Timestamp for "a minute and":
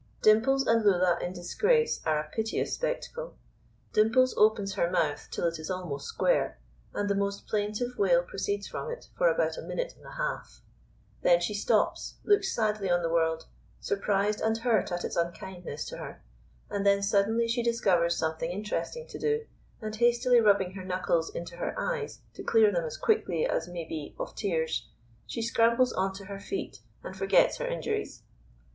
9.59-10.03